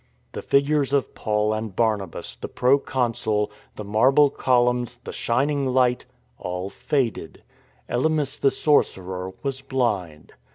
The 0.31 0.41
figures 0.41 0.93
of 0.93 1.13
Paul 1.13 1.53
and 1.53 1.75
Barnabas, 1.75 2.35
the 2.35 2.47
proconsul, 2.47 3.51
the 3.75 3.83
marble 3.83 4.31
columns, 4.31 4.97
the 5.03 5.13
shining 5.13 5.67
light— 5.67 6.07
all 6.39 6.71
faded. 6.71 7.43
Elymas, 7.87 8.39
the 8.39 8.49
sorcerer, 8.49 9.31
was 9.43 9.61
blind. 9.61 10.33